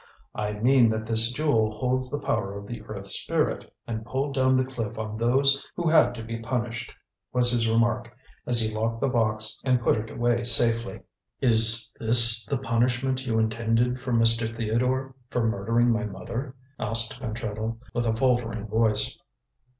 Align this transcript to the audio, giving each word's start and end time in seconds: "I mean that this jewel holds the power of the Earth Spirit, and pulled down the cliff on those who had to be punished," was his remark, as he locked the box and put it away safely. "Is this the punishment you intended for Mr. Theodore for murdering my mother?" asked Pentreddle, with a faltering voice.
"I 0.33 0.53
mean 0.53 0.89
that 0.89 1.05
this 1.05 1.29
jewel 1.31 1.77
holds 1.77 2.09
the 2.09 2.25
power 2.25 2.57
of 2.57 2.65
the 2.65 2.81
Earth 2.81 3.05
Spirit, 3.05 3.71
and 3.85 4.03
pulled 4.03 4.33
down 4.33 4.55
the 4.55 4.65
cliff 4.65 4.97
on 4.97 5.15
those 5.15 5.63
who 5.75 5.87
had 5.87 6.15
to 6.15 6.23
be 6.23 6.39
punished," 6.39 6.91
was 7.31 7.51
his 7.51 7.67
remark, 7.69 8.11
as 8.47 8.59
he 8.59 8.73
locked 8.73 8.99
the 8.99 9.07
box 9.07 9.61
and 9.63 9.79
put 9.79 9.97
it 9.97 10.09
away 10.09 10.43
safely. 10.43 11.01
"Is 11.39 11.93
this 11.99 12.43
the 12.45 12.57
punishment 12.57 13.27
you 13.27 13.37
intended 13.37 13.99
for 14.01 14.11
Mr. 14.11 14.49
Theodore 14.57 15.13
for 15.29 15.45
murdering 15.45 15.91
my 15.91 16.05
mother?" 16.05 16.55
asked 16.79 17.19
Pentreddle, 17.21 17.77
with 17.93 18.07
a 18.07 18.15
faltering 18.15 18.65
voice. 18.65 19.19